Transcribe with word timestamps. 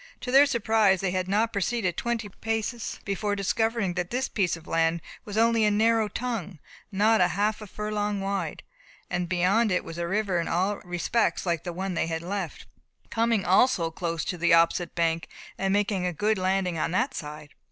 To 0.21 0.31
their 0.31 0.47
surprise 0.47 0.99
they 0.99 1.11
had 1.11 1.27
not 1.27 1.53
proceeded 1.53 1.95
twenty 1.95 2.27
paces 2.27 2.99
before 3.05 3.35
discovering 3.35 3.93
that 3.93 4.09
this 4.09 4.27
piece 4.27 4.57
of 4.57 4.65
land 4.65 4.99
was 5.25 5.37
only 5.37 5.63
a 5.63 5.69
narrow 5.69 6.07
tongue, 6.07 6.57
not 6.91 7.21
a 7.21 7.27
half 7.27 7.57
furlong 7.69 8.19
wide, 8.19 8.63
and 9.11 9.25
that 9.25 9.29
beyond 9.29 9.71
it 9.71 9.83
was 9.83 9.99
a 9.99 10.07
river 10.07 10.39
in 10.39 10.47
all 10.47 10.77
respects 10.77 11.45
like 11.45 11.63
the 11.63 11.71
one 11.71 11.93
they 11.93 12.07
had 12.07 12.23
left, 12.23 12.65
coming 13.11 13.45
also 13.45 13.91
close 13.91 14.25
to 14.25 14.39
the 14.39 14.55
opposite 14.55 14.95
bank, 14.95 15.27
and 15.55 15.71
making 15.71 16.03
a 16.07 16.13
good 16.13 16.39
landing 16.39 16.79
on 16.79 16.89
that 16.89 17.13
side. 17.13 17.53